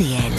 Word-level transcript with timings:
RTL. 0.00 0.32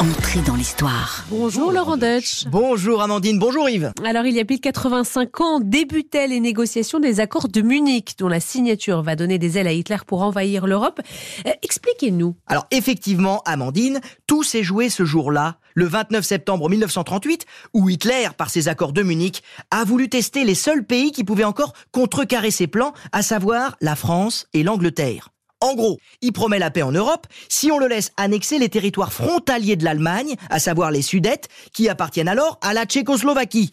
Entrée 0.00 0.40
dans 0.40 0.56
l'histoire. 0.56 1.24
Bonjour 1.30 1.70
Laurent 1.70 1.96
Deutsch. 1.96 2.44
Bonjour 2.48 3.02
Amandine, 3.02 3.38
bonjour 3.38 3.68
Yves. 3.68 3.92
Alors 4.04 4.26
il 4.26 4.34
y 4.34 4.40
a 4.40 4.44
plus 4.44 4.56
de 4.56 4.62
85 4.62 5.40
ans 5.40 5.60
débutaient 5.60 6.26
les 6.26 6.40
négociations 6.40 6.98
des 6.98 7.20
accords 7.20 7.46
de 7.46 7.62
Munich 7.62 8.16
dont 8.18 8.26
la 8.26 8.40
signature 8.40 9.02
va 9.02 9.14
donner 9.14 9.38
des 9.38 9.58
ailes 9.58 9.68
à 9.68 9.72
Hitler 9.72 9.98
pour 10.04 10.22
envahir 10.22 10.66
l'Europe. 10.66 11.00
Euh, 11.46 11.52
Expliquez-nous. 11.62 12.34
Alors 12.48 12.66
effectivement 12.72 13.42
Amandine, 13.44 14.00
tout 14.26 14.42
s'est 14.42 14.64
joué 14.64 14.90
ce 14.90 15.04
jour-là, 15.04 15.58
le 15.74 15.86
29 15.86 16.24
septembre 16.24 16.68
1938, 16.68 17.46
où 17.74 17.88
Hitler, 17.88 18.30
par 18.36 18.50
ses 18.50 18.66
accords 18.66 18.92
de 18.92 19.04
Munich, 19.04 19.44
a 19.70 19.84
voulu 19.84 20.08
tester 20.08 20.42
les 20.42 20.56
seuls 20.56 20.84
pays 20.84 21.12
qui 21.12 21.22
pouvaient 21.22 21.44
encore 21.44 21.74
contrecarrer 21.92 22.50
ses 22.50 22.66
plans, 22.66 22.92
à 23.12 23.22
savoir 23.22 23.76
la 23.80 23.94
France 23.94 24.48
et 24.52 24.64
l'Angleterre. 24.64 25.28
En 25.60 25.74
gros, 25.74 25.98
il 26.20 26.32
promet 26.32 26.58
la 26.58 26.70
paix 26.70 26.82
en 26.82 26.92
Europe 26.92 27.26
si 27.48 27.72
on 27.72 27.78
le 27.78 27.88
laisse 27.88 28.12
annexer 28.16 28.58
les 28.58 28.68
territoires 28.68 29.12
frontaliers 29.12 29.76
de 29.76 29.84
l'Allemagne, 29.84 30.36
à 30.50 30.58
savoir 30.58 30.90
les 30.90 31.02
Sudètes, 31.02 31.48
qui 31.72 31.88
appartiennent 31.88 32.28
alors 32.28 32.58
à 32.60 32.74
la 32.74 32.84
Tchécoslovaquie. 32.84 33.72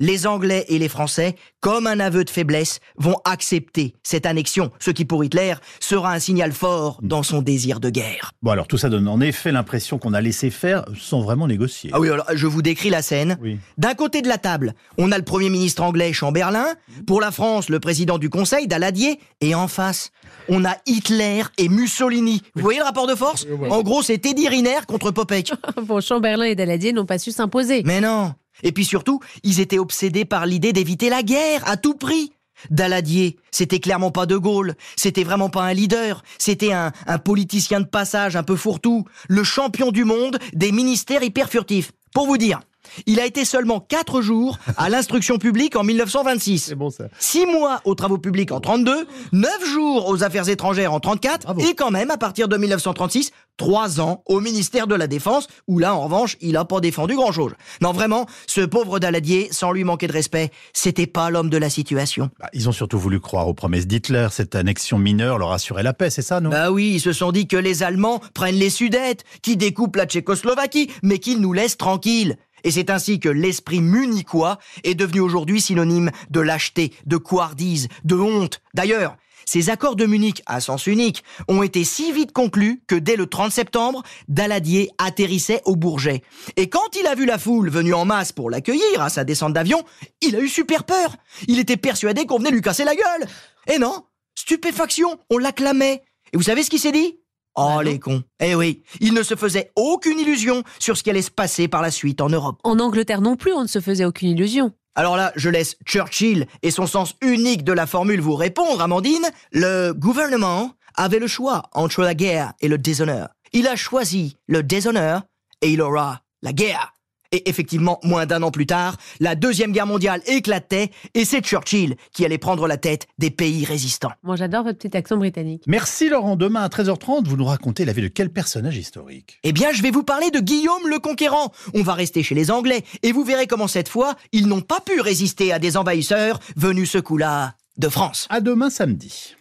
Les 0.00 0.26
Anglais 0.26 0.64
et 0.68 0.78
les 0.78 0.88
Français, 0.88 1.36
comme 1.60 1.86
un 1.86 2.00
aveu 2.00 2.24
de 2.24 2.30
faiblesse, 2.30 2.80
vont 2.96 3.16
accepter 3.24 3.94
cette 4.02 4.26
annexion, 4.26 4.72
ce 4.80 4.90
qui 4.90 5.04
pour 5.04 5.22
Hitler 5.22 5.54
sera 5.78 6.12
un 6.12 6.18
signal 6.18 6.50
fort 6.50 6.98
dans 7.02 7.22
son 7.22 7.42
désir 7.42 7.78
de 7.78 7.90
guerre. 7.90 8.32
Bon, 8.42 8.50
alors 8.50 8.66
tout 8.66 8.76
ça 8.76 8.88
donne 8.88 9.06
en 9.06 9.20
effet 9.20 9.52
l'impression 9.52 9.98
qu'on 9.98 10.12
a 10.12 10.20
laissé 10.20 10.50
faire 10.50 10.84
sans 10.98 11.20
vraiment 11.20 11.46
négocier. 11.46 11.90
Ah 11.92 12.00
oui, 12.00 12.10
alors 12.10 12.26
je 12.34 12.46
vous 12.48 12.60
décris 12.60 12.90
la 12.90 13.02
scène. 13.02 13.38
Oui. 13.40 13.58
D'un 13.78 13.94
côté 13.94 14.20
de 14.20 14.26
la 14.26 14.38
table, 14.38 14.74
on 14.98 15.12
a 15.12 15.18
le 15.18 15.24
Premier 15.24 15.48
ministre 15.48 15.82
anglais 15.82 16.12
Chamberlain, 16.12 16.66
pour 17.06 17.20
la 17.20 17.30
France, 17.30 17.68
le 17.68 17.78
président 17.78 18.18
du 18.18 18.30
Conseil, 18.30 18.66
Daladier, 18.66 19.20
et 19.40 19.54
en 19.54 19.68
face, 19.68 20.10
on 20.48 20.64
a 20.64 20.76
Hitler 20.86 21.42
et 21.56 21.68
Mussolini. 21.68 22.42
Vous 22.56 22.62
voyez 22.62 22.80
le 22.80 22.84
rapport 22.84 23.06
de 23.06 23.14
force? 23.14 23.46
En 23.70 23.82
gros, 23.82 24.02
c'est 24.02 24.18
Teddy 24.18 24.48
Riner 24.48 24.80
contre 24.88 25.12
Popek. 25.12 25.52
Bon, 25.86 26.00
Chamberlain 26.00 26.46
et 26.46 26.54
Daladier 26.54 26.92
n'ont 26.92 27.04
pas 27.04 27.18
su 27.18 27.30
s'imposer. 27.30 27.82
Mais 27.84 28.00
non 28.00 28.34
Et 28.64 28.72
puis 28.72 28.84
surtout, 28.84 29.20
ils 29.44 29.60
étaient 29.60 29.78
obsédés 29.78 30.24
par 30.24 30.46
l'idée 30.46 30.72
d'éviter 30.72 31.10
la 31.10 31.22
guerre 31.22 31.62
à 31.68 31.76
tout 31.76 31.94
prix. 31.94 32.32
Daladier, 32.70 33.36
c'était 33.50 33.80
clairement 33.80 34.10
pas 34.10 34.26
De 34.26 34.36
Gaulle, 34.36 34.74
c'était 34.96 35.24
vraiment 35.24 35.50
pas 35.50 35.62
un 35.64 35.74
leader, 35.74 36.22
c'était 36.38 36.72
un, 36.72 36.92
un 37.06 37.18
politicien 37.18 37.80
de 37.80 37.86
passage 37.86 38.36
un 38.36 38.42
peu 38.42 38.56
fourre-tout, 38.56 39.04
le 39.28 39.44
champion 39.44 39.90
du 39.90 40.04
monde 40.04 40.38
des 40.52 40.72
ministères 40.72 41.22
hyper 41.22 41.50
furtifs. 41.50 41.92
Pour 42.14 42.26
vous 42.26 42.38
dire, 42.38 42.60
il 43.06 43.20
a 43.20 43.26
été 43.26 43.44
seulement 43.44 43.80
4 43.80 44.20
jours 44.20 44.58
à 44.76 44.88
l'instruction 44.88 45.38
publique 45.38 45.76
en 45.76 45.84
1926. 45.84 46.72
bon 46.76 46.90
ça. 46.90 47.04
6 47.18 47.46
mois 47.46 47.80
aux 47.84 47.94
travaux 47.94 48.18
publics 48.18 48.52
en 48.52 48.60
32, 48.60 49.06
9 49.32 49.50
jours 49.72 50.08
aux 50.08 50.22
affaires 50.22 50.48
étrangères 50.48 50.92
en 50.92 51.00
34, 51.00 51.44
Bravo. 51.44 51.60
et 51.60 51.74
quand 51.74 51.90
même, 51.90 52.10
à 52.10 52.16
partir 52.16 52.48
de 52.48 52.56
1936, 52.56 53.30
3 53.56 54.00
ans 54.00 54.22
au 54.26 54.40
ministère 54.40 54.86
de 54.86 54.94
la 54.94 55.06
Défense, 55.06 55.46
où 55.68 55.78
là, 55.78 55.94
en 55.94 56.00
revanche, 56.02 56.36
il 56.40 56.56
a 56.56 56.64
pas 56.64 56.80
défendu 56.80 57.14
grand-chose. 57.14 57.52
Non, 57.80 57.92
vraiment, 57.92 58.26
ce 58.48 58.62
pauvre 58.62 58.98
Daladier, 58.98 59.48
sans 59.52 59.70
lui 59.70 59.84
manquer 59.84 60.08
de 60.08 60.12
respect, 60.12 60.50
c'était 60.72 61.06
pas 61.06 61.30
l'homme 61.30 61.50
de 61.50 61.56
la 61.56 61.70
situation. 61.70 62.30
Bah, 62.40 62.48
ils 62.52 62.68
ont 62.68 62.72
surtout 62.72 62.98
voulu 62.98 63.20
croire 63.20 63.46
aux 63.46 63.54
promesses 63.54 63.86
d'Hitler. 63.86 64.28
Cette 64.32 64.54
annexion 64.56 64.98
mineure 64.98 65.38
leur 65.38 65.52
assurait 65.52 65.84
la 65.84 65.92
paix, 65.92 66.10
c'est 66.10 66.22
ça, 66.22 66.40
non? 66.40 66.50
Bah 66.50 66.72
oui, 66.72 66.92
ils 66.94 67.00
se 67.00 67.12
sont 67.12 67.30
dit 67.30 67.46
que 67.46 67.56
les 67.56 67.82
Allemands 67.84 68.20
prennent 68.34 68.56
les 68.56 68.70
Sudètes, 68.70 69.24
qui 69.42 69.56
découpent 69.56 69.96
la 69.96 70.06
Tchécoslovaquie, 70.06 70.90
mais 71.02 71.18
qu'ils 71.18 71.40
nous 71.40 71.52
laissent 71.52 71.76
tranquilles. 71.76 72.36
Et 72.64 72.70
c'est 72.70 72.90
ainsi 72.90 73.20
que 73.20 73.28
l'esprit 73.28 73.80
munichois 73.80 74.58
est 74.82 74.94
devenu 74.94 75.20
aujourd'hui 75.20 75.60
synonyme 75.60 76.10
de 76.30 76.40
lâcheté, 76.40 76.92
de 77.06 77.16
couardise, 77.16 77.88
de 78.04 78.16
honte. 78.16 78.60
D'ailleurs, 78.74 79.16
ces 79.46 79.70
accords 79.70 79.96
de 79.96 80.06
Munich 80.06 80.42
à 80.46 80.60
sens 80.60 80.86
unique 80.86 81.22
ont 81.48 81.62
été 81.62 81.84
si 81.84 82.12
vite 82.12 82.32
conclus 82.32 82.82
que 82.86 82.94
dès 82.94 83.16
le 83.16 83.26
30 83.26 83.52
septembre, 83.52 84.02
Daladier 84.28 84.90
atterrissait 84.98 85.60
au 85.64 85.76
Bourget. 85.76 86.22
Et 86.56 86.68
quand 86.68 86.96
il 86.98 87.06
a 87.06 87.14
vu 87.14 87.26
la 87.26 87.38
foule 87.38 87.68
venue 87.68 87.94
en 87.94 88.04
masse 88.04 88.32
pour 88.32 88.50
l'accueillir 88.50 89.00
à 89.00 89.10
sa 89.10 89.24
descente 89.24 89.52
d'avion, 89.52 89.82
il 90.22 90.36
a 90.36 90.40
eu 90.40 90.48
super 90.48 90.84
peur. 90.84 91.16
Il 91.46 91.58
était 91.58 91.76
persuadé 91.76 92.26
qu'on 92.26 92.38
venait 92.38 92.50
lui 92.50 92.62
casser 92.62 92.84
la 92.84 92.94
gueule. 92.94 93.28
Et 93.72 93.78
non, 93.78 94.04
stupéfaction, 94.34 95.18
on 95.30 95.38
l'acclamait. 95.38 96.02
Et 96.32 96.36
vous 96.36 96.42
savez 96.42 96.62
ce 96.62 96.70
qu'il 96.70 96.80
s'est 96.80 96.92
dit? 96.92 97.18
Oh 97.56 97.80
les 97.82 97.98
cons. 97.98 98.22
Eh 98.40 98.54
oui, 98.54 98.82
il 99.00 99.14
ne 99.14 99.22
se 99.22 99.36
faisait 99.36 99.70
aucune 99.76 100.18
illusion 100.18 100.64
sur 100.78 100.96
ce 100.96 101.02
qui 101.02 101.10
allait 101.10 101.22
se 101.22 101.30
passer 101.30 101.68
par 101.68 101.82
la 101.82 101.90
suite 101.90 102.20
en 102.20 102.28
Europe. 102.28 102.60
En 102.64 102.78
Angleterre 102.80 103.20
non 103.20 103.36
plus, 103.36 103.52
on 103.52 103.62
ne 103.62 103.68
se 103.68 103.80
faisait 103.80 104.04
aucune 104.04 104.30
illusion. 104.30 104.72
Alors 104.96 105.16
là, 105.16 105.32
je 105.36 105.50
laisse 105.50 105.76
Churchill 105.84 106.46
et 106.62 106.70
son 106.70 106.86
sens 106.86 107.14
unique 107.20 107.64
de 107.64 107.72
la 107.72 107.86
formule 107.86 108.20
vous 108.20 108.36
répondre, 108.36 108.80
Amandine. 108.80 109.28
Le 109.52 109.92
gouvernement 109.92 110.72
avait 110.94 111.18
le 111.18 111.26
choix 111.26 111.64
entre 111.72 112.02
la 112.02 112.14
guerre 112.14 112.52
et 112.60 112.68
le 112.68 112.78
déshonneur. 112.78 113.28
Il 113.52 113.66
a 113.66 113.76
choisi 113.76 114.36
le 114.46 114.62
déshonneur 114.62 115.22
et 115.62 115.70
il 115.70 115.82
aura 115.82 116.22
la 116.42 116.52
guerre. 116.52 116.93
Et 117.34 117.48
effectivement, 117.50 117.98
moins 118.04 118.26
d'un 118.26 118.44
an 118.44 118.52
plus 118.52 118.64
tard, 118.64 118.96
la 119.18 119.34
Deuxième 119.34 119.72
Guerre 119.72 119.88
mondiale 119.88 120.22
éclatait 120.26 120.92
et 121.14 121.24
c'est 121.24 121.44
Churchill 121.44 121.96
qui 122.12 122.24
allait 122.24 122.38
prendre 122.38 122.68
la 122.68 122.76
tête 122.76 123.08
des 123.18 123.32
pays 123.32 123.64
résistants. 123.64 124.12
Moi 124.22 124.36
j'adore 124.36 124.62
votre 124.62 124.78
petit 124.78 124.96
accent 124.96 125.16
britannique. 125.16 125.64
Merci 125.66 126.08
Laurent. 126.08 126.36
Demain 126.36 126.62
à 126.62 126.68
13h30, 126.68 127.26
vous 127.26 127.36
nous 127.36 127.44
racontez 127.44 127.84
la 127.84 127.92
vie 127.92 128.02
de 128.02 128.06
quel 128.06 128.30
personnage 128.30 128.76
historique? 128.76 129.40
Eh 129.42 129.50
bien, 129.50 129.72
je 129.72 129.82
vais 129.82 129.90
vous 129.90 130.04
parler 130.04 130.30
de 130.30 130.38
Guillaume 130.38 130.86
le 130.86 131.00
Conquérant. 131.00 131.50
On 131.74 131.82
va 131.82 131.94
rester 131.94 132.22
chez 132.22 132.36
les 132.36 132.52
Anglais 132.52 132.84
et 133.02 133.10
vous 133.10 133.24
verrez 133.24 133.48
comment 133.48 133.66
cette 133.66 133.88
fois, 133.88 134.14
ils 134.30 134.46
n'ont 134.46 134.60
pas 134.60 134.78
pu 134.78 135.00
résister 135.00 135.52
à 135.52 135.58
des 135.58 135.76
envahisseurs 135.76 136.38
venus 136.54 136.92
ce 136.92 136.98
coup-là 136.98 137.54
de 137.78 137.88
France. 137.88 138.28
À 138.30 138.40
demain 138.40 138.70
samedi. 138.70 139.34